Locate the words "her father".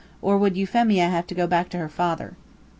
1.77-2.33